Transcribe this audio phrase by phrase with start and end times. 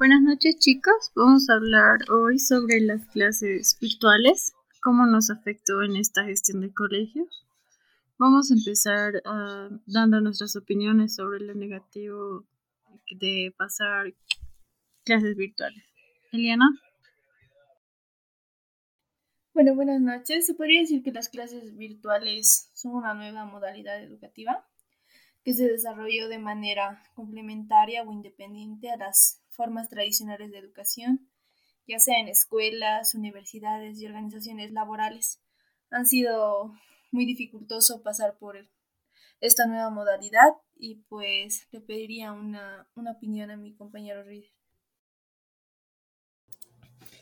[0.00, 5.94] Buenas noches chicos, vamos a hablar hoy sobre las clases virtuales, cómo nos afectó en
[5.94, 7.46] esta gestión de colegios.
[8.16, 12.46] Vamos a empezar ah, dando nuestras opiniones sobre lo negativo
[13.10, 14.14] de pasar
[15.04, 15.84] clases virtuales.
[16.32, 16.80] Eliana.
[19.52, 20.46] Bueno, buenas noches.
[20.46, 24.64] Se podría decir que las clases virtuales son una nueva modalidad educativa
[25.44, 31.28] que se desarrolló de manera complementaria o independiente a las formas tradicionales de educación,
[31.86, 35.40] ya sea en escuelas, universidades y organizaciones laborales.
[35.90, 36.72] Han sido
[37.10, 38.68] muy dificultoso pasar por
[39.40, 44.50] esta nueva modalidad y pues le pediría una, opinión a mi compañero Reader.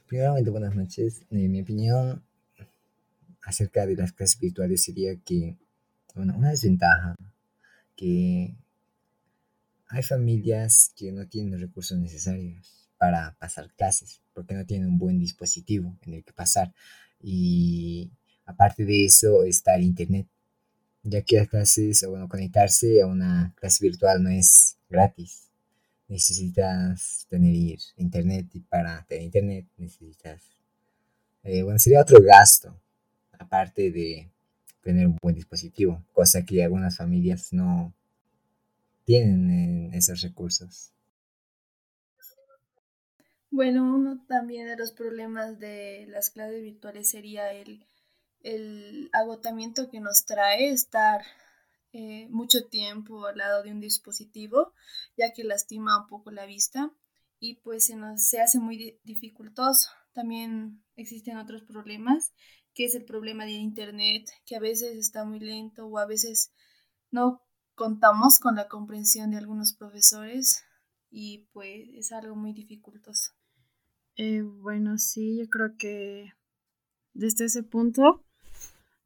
[0.06, 1.22] Primeramente, buenas noches.
[1.30, 2.24] Eh, mi opinión
[3.42, 5.56] acerca de las clases virtuales sería que
[6.14, 7.14] bueno, una desventaja
[7.98, 8.54] que
[9.88, 14.98] hay familias que no tienen los recursos necesarios para pasar clases, porque no tienen un
[14.98, 16.72] buen dispositivo en el que pasar.
[17.20, 18.12] Y
[18.46, 20.28] aparte de eso está el Internet,
[21.02, 25.48] ya que las clases, o bueno, conectarse a una clase virtual no es gratis.
[26.06, 30.40] Necesitas tener Internet y para tener Internet necesitas,
[31.42, 32.80] eh, bueno, sería otro gasto,
[33.32, 34.30] aparte de
[34.82, 37.94] tener un buen dispositivo, cosa que algunas familias no,
[39.08, 40.92] tienen esos recursos.
[43.50, 47.86] Bueno, uno también de los problemas de las clases virtuales sería el,
[49.14, 51.22] agotamiento que nos trae estar
[51.94, 54.74] eh, mucho tiempo al lado de un dispositivo,
[55.16, 56.92] ya que lastima un poco la vista
[57.40, 59.88] y pues se nos se hace muy dificultoso.
[60.12, 62.34] También existen otros problemas,
[62.78, 66.52] que es el problema de internet, que a veces está muy lento o a veces
[67.10, 67.42] no
[67.74, 70.62] contamos con la comprensión de algunos profesores
[71.10, 73.32] y pues es algo muy dificultoso.
[74.14, 76.34] Eh, bueno, sí, yo creo que
[77.14, 78.24] desde ese punto,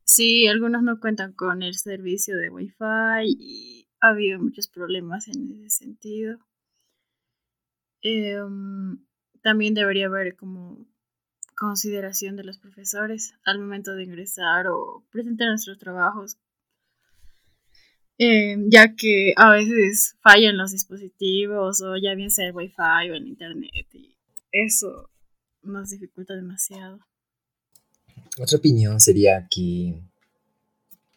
[0.05, 5.51] sí, algunos no cuentan con el servicio de Wi-Fi y ha habido muchos problemas en
[5.64, 6.36] ese sentido.
[8.02, 9.02] Em,
[9.41, 10.92] también debería haber como
[11.57, 16.39] consideración de los profesores al momento de ingresar o presentar nuestros trabajos
[18.18, 23.14] eh, ya que a veces fallan los dispositivos o ya bien sea el wifi o
[23.14, 24.17] el internet y
[24.52, 25.11] eso
[25.62, 27.01] nos dificulta demasiado.
[28.39, 30.01] Otra opinión sería que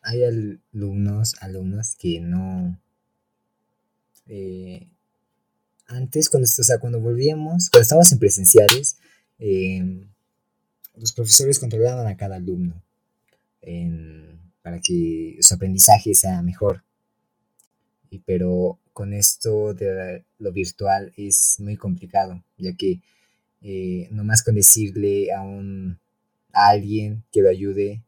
[0.01, 2.79] hay alumnos, alumnas que no...
[4.27, 4.87] Eh,
[5.87, 8.97] antes, cuando, o sea, cuando volvíamos, cuando estábamos en presenciales,
[9.37, 10.07] eh,
[10.97, 12.81] los profesores controlaban a cada alumno
[14.61, 16.83] para que su aprendizaje sea mejor.
[18.25, 23.01] Pero con esto de lo virtual es muy complicado, ya que
[23.61, 25.99] eh, nomás con decirle a, un,
[26.53, 28.03] a alguien que lo ayude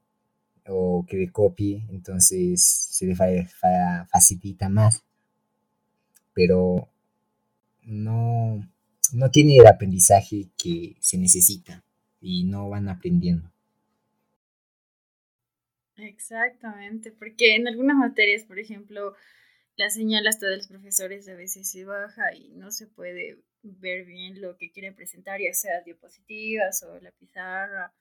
[0.65, 5.03] o que le copie, entonces se le facilita más,
[6.33, 6.87] pero
[7.83, 8.65] no,
[9.11, 11.83] no tiene el aprendizaje que se necesita
[12.29, 13.49] y no van aprendiendo.
[15.95, 19.15] Exactamente, porque en algunas materias, por ejemplo,
[19.77, 24.05] la señal hasta de los profesores a veces se baja y no se puede ver
[24.05, 27.93] bien lo que quieren presentar, ya sea diapositivas o la pizarra,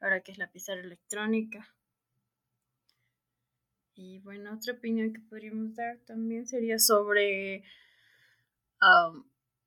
[0.00, 1.74] ahora que es la pizarra electrónica.
[3.96, 7.64] Y bueno, otra opinión que podríamos dar también sería sobre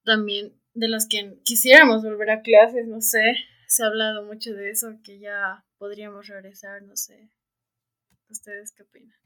[0.03, 3.35] también de los que quisiéramos volver a clases, no sé,
[3.67, 7.29] se ha hablado mucho de eso, que ya podríamos regresar, no sé.
[8.29, 9.17] ¿Ustedes qué opinan?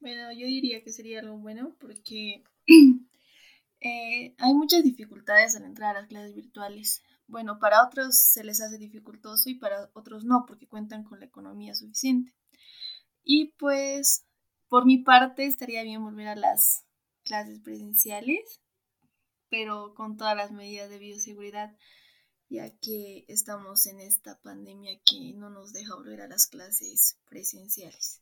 [0.00, 2.44] Bueno, yo diría que sería algo bueno porque
[3.80, 7.02] eh, hay muchas dificultades al entrar a las clases virtuales.
[7.26, 11.26] Bueno, para otros se les hace dificultoso y para otros no, porque cuentan con la
[11.26, 12.32] economía suficiente.
[13.22, 14.24] Y pues,
[14.68, 16.86] por mi parte, estaría bien volver a las
[17.24, 18.62] clases presenciales,
[19.50, 21.76] pero con todas las medidas de bioseguridad,
[22.50, 28.20] ya que estamos en esta pandemia que no nos deja volver a las clases presenciales.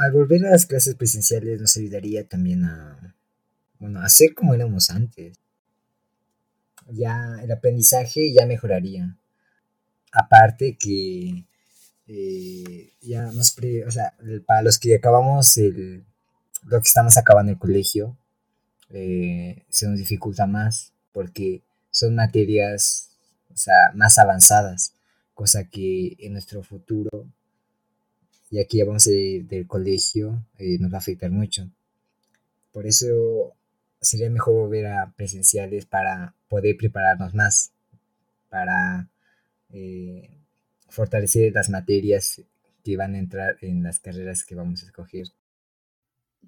[0.00, 3.14] al volver a las clases presenciales nos ayudaría también a,
[3.78, 5.36] bueno, a ser como éramos antes.
[6.88, 9.14] Ya el aprendizaje ya mejoraría.
[10.10, 11.44] Aparte que
[12.06, 13.54] eh, ya nos,
[13.86, 14.14] o sea,
[14.46, 16.02] para los que acabamos el,
[16.64, 18.16] lo que estamos acabando el colegio,
[18.90, 23.10] eh, se nos dificulta más porque son materias
[23.52, 24.94] o sea, más avanzadas,
[25.34, 27.26] cosa que en nuestro futuro
[28.50, 31.70] y aquí ya vamos a ir del colegio, eh, nos va a afectar mucho.
[32.72, 33.54] por eso
[34.00, 37.72] sería mejor volver a presenciales para poder prepararnos más,
[38.48, 39.08] para
[39.72, 40.30] eh,
[40.88, 42.42] fortalecer las materias
[42.82, 45.28] que van a entrar en las carreras que vamos a escoger.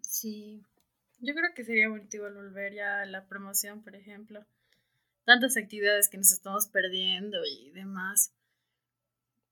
[0.00, 0.62] Sí,
[1.22, 4.44] yo creo que sería bonito volver ya a la promoción, por ejemplo.
[5.24, 8.34] Tantas actividades que nos estamos perdiendo y demás.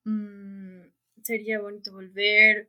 [0.05, 0.89] Mm,
[1.23, 2.69] sería bonito volver,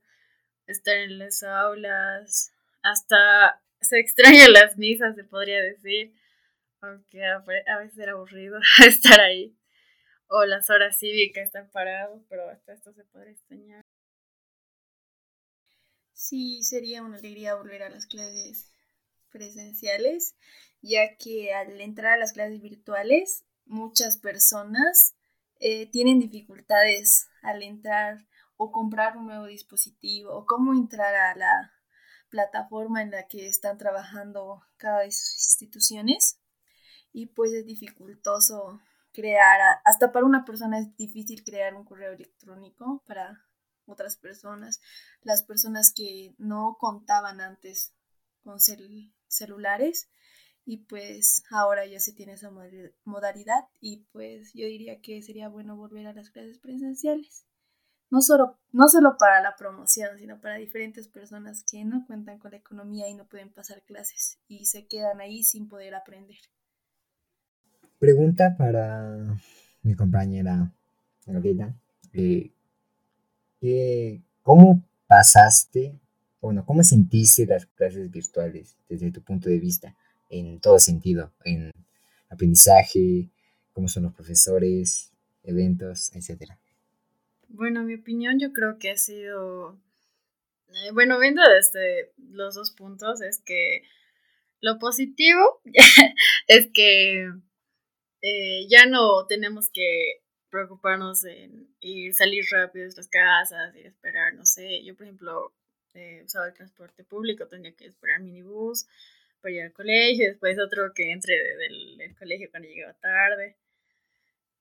[0.67, 2.53] estar en las aulas,
[2.83, 6.13] hasta se extrañan las misas, se podría decir,
[6.81, 7.39] aunque a
[7.79, 9.57] veces era aburrido estar ahí.
[10.27, 13.81] O las horas cívicas están parados, pero hasta esto se podría extrañar.
[16.13, 18.71] Sí, sería una alegría volver a las clases
[19.31, 20.35] presenciales,
[20.81, 25.15] ya que al entrar a las clases virtuales, muchas personas
[25.59, 31.73] eh, tienen dificultades al entrar o comprar un nuevo dispositivo o cómo entrar a la
[32.29, 36.39] plataforma en la que están trabajando cada de sus instituciones.
[37.13, 38.79] Y pues es dificultoso
[39.11, 43.45] crear, hasta para una persona es difícil crear un correo electrónico para
[43.85, 44.79] otras personas,
[45.21, 47.93] las personas que no contaban antes
[48.43, 48.59] con
[49.35, 50.09] celulares
[50.65, 52.51] y pues ahora ya se tiene esa
[53.03, 57.45] modalidad y pues yo diría que sería bueno volver a las clases presenciales
[58.11, 62.51] no solo, no solo para la promoción, sino para diferentes personas que no cuentan con
[62.51, 66.37] la economía y no pueden pasar clases y se quedan ahí sin poder aprender.
[67.99, 69.37] Pregunta para
[69.81, 70.71] mi compañera
[71.25, 71.73] Gabriela.
[72.13, 72.51] Eh,
[74.43, 75.97] ¿Cómo pasaste,
[76.41, 79.95] bueno, cómo sentiste las clases virtuales desde tu punto de vista,
[80.29, 81.71] en todo sentido, en
[82.29, 83.29] aprendizaje,
[83.73, 85.11] cómo son los profesores,
[85.43, 86.59] eventos, etcétera?
[87.47, 89.77] Bueno, mi opinión yo creo que ha sido,
[90.69, 93.83] eh, bueno, viendo desde los dos puntos, es que
[94.61, 95.61] lo positivo
[96.47, 97.29] es que
[98.21, 104.33] eh, ya no tenemos que preocuparnos en ir, salir rápido de nuestras casas y esperar,
[104.33, 105.53] no sé, yo por ejemplo
[105.93, 108.87] eh, usaba el transporte público, tenía que esperar minibús
[109.41, 113.57] para ir al colegio, después otro que entre del colegio cuando llegaba tarde.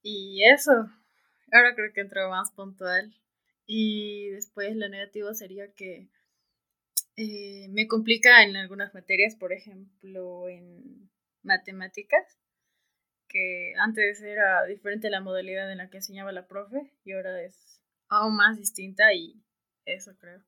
[0.03, 0.91] Y eso,
[1.53, 3.15] Ahora creo que entró más puntual.
[3.67, 6.09] Y después lo negativo sería que
[7.17, 11.11] eh, me complica en algunas materias, por ejemplo, en
[11.43, 12.39] matemáticas,
[13.29, 17.81] que antes era diferente la modalidad en la que enseñaba la profe y ahora es
[18.09, 19.41] aún más distinta y
[19.85, 20.43] eso creo.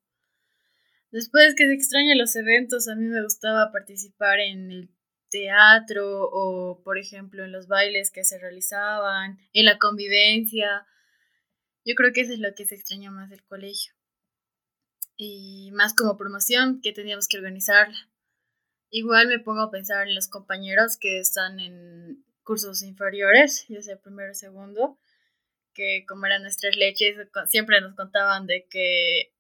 [1.13, 4.91] Después que se extrañan los eventos, a mí me gustaba participar en el
[5.29, 10.87] teatro o, por ejemplo, en los bailes que se realizaban, en la convivencia,
[11.85, 13.93] yo creo que eso es lo que se extraña más del colegio.
[15.17, 18.09] Y más como promoción que teníamos que organizarla.
[18.89, 24.01] Igual me pongo a pensar en los compañeros que están en cursos inferiores, ya sea
[24.01, 24.99] primero o segundo,
[25.75, 27.17] que como eran nuestras leches,
[27.49, 29.35] siempre nos contaban de que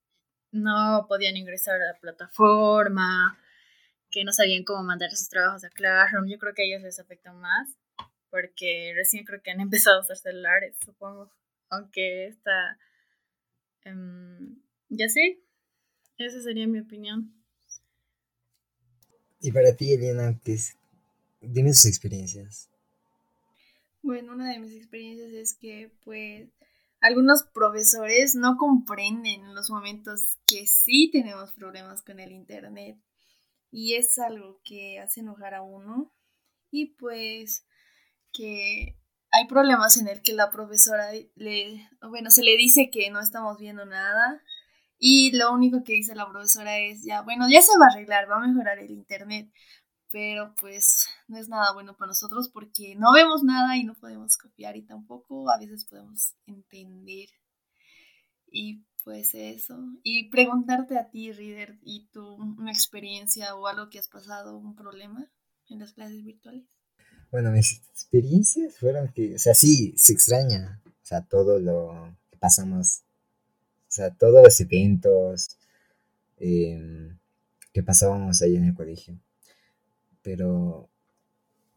[0.53, 3.39] no podían ingresar a la plataforma,
[4.11, 6.29] que no sabían cómo mandar sus trabajos a Classroom.
[6.29, 7.69] Yo creo que a ellos les afecta más,
[8.31, 11.31] porque recién creo que han empezado a usar celulares, supongo
[11.73, 12.79] aunque esta,
[13.85, 14.61] em,
[14.91, 15.41] ya sé,
[16.19, 17.33] esa sería mi opinión.
[19.41, 20.77] Y para ti, Elena, ¿qué es?
[21.41, 22.69] dime tus experiencias.
[24.03, 26.51] Bueno, una de mis experiencias es que, pues,
[27.03, 32.97] algunos profesores no comprenden los momentos que sí tenemos problemas con el Internet.
[33.71, 36.13] Y es algo que hace enojar a uno.
[36.71, 37.67] Y pues
[38.32, 38.99] que
[39.31, 43.59] hay problemas en el que la profesora le, bueno, se le dice que no estamos
[43.59, 44.41] viendo nada
[45.05, 48.31] y lo único que dice la profesora es ya, bueno, ya se va a arreglar,
[48.31, 49.51] va a mejorar el internet,
[50.13, 54.37] pero pues no es nada bueno para nosotros porque no vemos nada y no podemos
[54.37, 57.31] copiar y tampoco a veces podemos entender.
[58.47, 59.79] Y pues eso.
[60.03, 64.77] Y preguntarte a ti, Reader, ¿y tu una experiencia o algo que has pasado, un
[64.77, 65.29] problema
[65.69, 66.65] en las clases virtuales?
[67.31, 72.37] Bueno, mis experiencias fueron que, o sea, sí, se extraña, o sea, todo lo que
[72.37, 73.01] pasamos,
[73.89, 75.57] o sea, todos los eventos
[76.37, 77.19] em,
[77.73, 79.19] que pasábamos ahí en el colegio.
[80.22, 80.88] Pero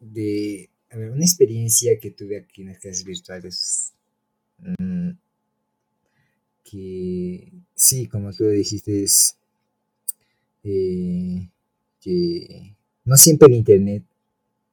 [0.00, 3.92] de, ver, una experiencia que tuve aquí en las clases virtuales,
[4.58, 5.10] mm,
[6.64, 9.36] que sí, como tú dijiste, es
[10.64, 11.48] eh,
[12.00, 14.04] que no siempre el internet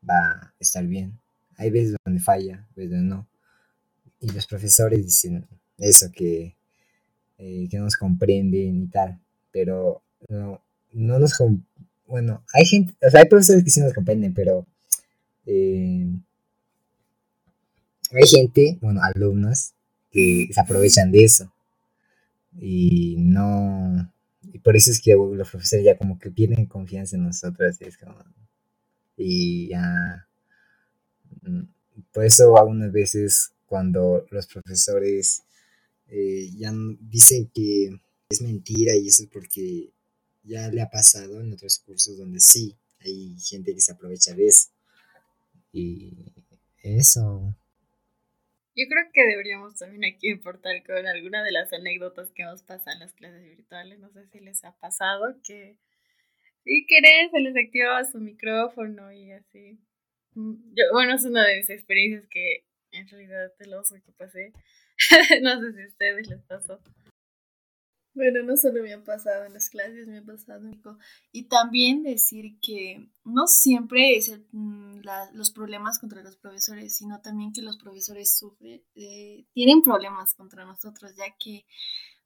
[0.07, 1.19] va a estar bien.
[1.57, 3.27] Hay veces donde falla, veces donde no.
[4.19, 5.45] Y los profesores dicen
[5.77, 6.55] eso, que,
[7.37, 9.19] eh, que no nos comprenden y tal,
[9.51, 10.63] pero no,
[10.93, 11.33] no nos
[12.05, 14.65] bueno, hay gente, o sea, hay profesores que sí nos comprenden, pero
[15.45, 16.07] eh,
[18.11, 19.73] hay gente, bueno, alumnos
[20.11, 21.51] que se aprovechan de eso.
[22.59, 27.23] Y no, y por eso es que los profesores ya como que pierden confianza en
[27.23, 27.77] nosotros.
[27.81, 28.15] Y, es como,
[29.17, 30.27] y ya,
[31.41, 31.63] mm,
[32.11, 35.43] por eso algunas veces cuando los profesores
[36.07, 37.89] eh, ya dicen que
[38.29, 39.89] es mentira y eso es porque
[40.43, 44.47] ya le ha pasado en otros cursos donde sí, hay gente que se aprovecha de
[44.47, 44.69] eso.
[45.71, 46.13] Y
[46.83, 47.55] eso.
[48.75, 52.93] Yo creo que deberíamos también aquí importar con alguna de las anécdotas que nos pasan
[52.93, 53.99] en las clases virtuales.
[53.99, 55.77] No sé si les ha pasado que
[56.65, 59.79] y querer se les activa su micrófono y así.
[60.35, 64.53] Mm, yo, bueno, es una de mis experiencias que en realidad te lo que pasé.
[65.41, 66.79] no sé si a ustedes les pasó.
[68.15, 70.69] Bueno, no solo me ha pasado en las clases, me ha pasado
[71.31, 75.01] Y también decir que no siempre es mm,
[75.33, 80.63] los problemas contra los profesores, sino también que los profesores sufren, eh, tienen problemas contra
[80.63, 81.65] nosotros, ya que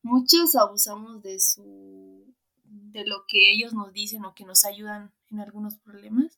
[0.02, 2.36] muchos abusamos de su
[2.70, 6.38] de lo que ellos nos dicen o que nos ayudan en algunos problemas.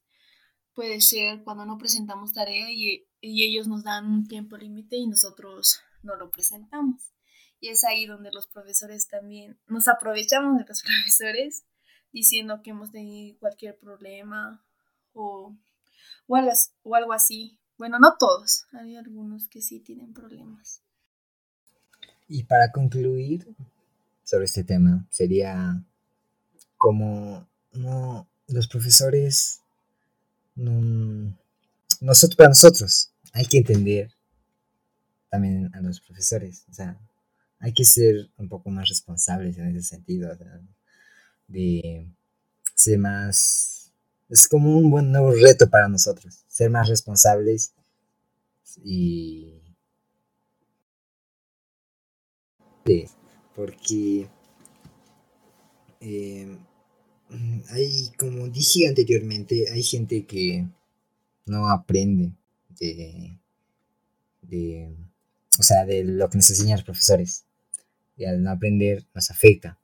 [0.74, 5.08] Puede ser cuando no presentamos tarea y, y ellos nos dan un tiempo límite y
[5.08, 7.13] nosotros no lo presentamos.
[7.59, 11.63] Y es ahí donde los profesores también nos aprovechamos de los profesores
[12.11, 14.63] diciendo que hemos tenido cualquier problema
[15.13, 15.55] o,
[16.27, 17.57] o, algo, así.
[17.77, 20.81] Bueno, no todos, hay algunos que sí tienen problemas.
[22.27, 23.47] Y para concluir
[24.23, 25.81] sobre este tema, sería
[26.77, 29.61] como no, los profesores,
[30.55, 31.35] no,
[32.01, 34.11] nosotros, para nosotros, hay que entender
[35.29, 36.97] también a los profesores, o sea,
[37.59, 40.29] hay que ser un poco más responsables en ese sentido,
[41.47, 42.07] de
[42.73, 43.91] ser más,
[44.29, 47.73] es como un buen nuevo reto para nosotros, ser más responsables
[48.83, 49.55] y...
[53.55, 54.27] porque
[55.99, 56.57] eh,
[57.69, 60.65] hay, como dije anteriormente, hay gente que
[61.45, 62.31] no aprende
[62.79, 63.37] de,
[64.41, 64.95] de,
[65.59, 67.45] o sea, de lo que nos enseñan los profesores
[68.19, 69.79] y al no aprender nos afecta.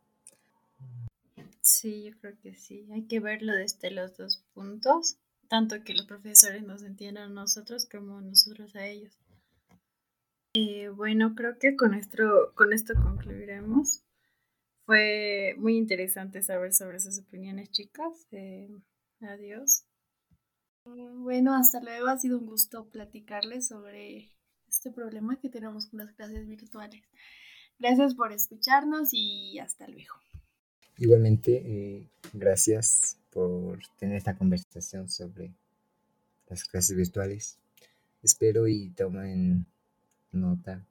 [1.61, 2.87] Sí, yo creo que sí.
[2.91, 7.87] Hay que verlo desde los dos puntos, tanto que los profesores nos entiendan a nosotros
[7.89, 9.17] como nosotros a ellos.
[10.53, 14.03] Eh, bueno, creo que con esto, con esto concluiremos.
[14.85, 18.27] Fue muy interesante saber sobre sus opiniones, chicas.
[18.31, 18.69] Eh,
[19.21, 19.85] adiós.
[20.85, 22.07] Bueno, hasta luego.
[22.07, 24.31] Ha sido un gusto platicarles sobre
[24.67, 27.01] este problema que tenemos con las clases virtuales.
[27.79, 30.15] Gracias por escucharnos y hasta luego.
[30.97, 35.53] Igualmente, eh, gracias por tener esta conversación sobre
[36.47, 37.59] las clases virtuales.
[38.23, 39.65] Espero y tomen
[40.31, 40.85] nota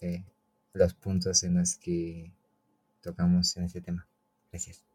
[0.00, 0.24] de
[0.74, 2.30] los puntos en los que
[3.00, 4.06] tocamos en este tema.
[4.52, 4.82] Gracias.